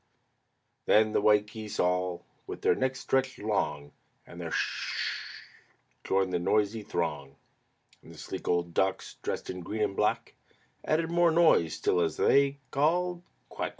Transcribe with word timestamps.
Then 0.87 1.11
the 1.11 1.21
white 1.21 1.45
geese 1.45 1.79
all, 1.79 2.25
with 2.47 2.63
their 2.63 2.73
necks 2.73 3.01
stretched 3.01 3.37
long 3.37 3.91
And 4.25 4.41
their 4.41 4.47
"S 4.47 4.55
s 4.55 4.57
s!" 4.57 5.41
joined 6.05 6.33
the 6.33 6.39
noisy 6.39 6.81
throng. 6.81 7.35
And 8.01 8.11
the 8.11 8.17
sleek 8.17 8.47
old 8.47 8.73
ducks, 8.73 9.17
dressed 9.21 9.51
in 9.51 9.59
green 9.61 9.83
and 9.83 9.95
black, 9.95 10.33
Added 10.83 11.11
more 11.11 11.29
noise 11.29 11.75
still 11.75 12.01
as 12.01 12.17
they 12.17 12.57
called 12.71 13.21
"Quack! 13.49 13.69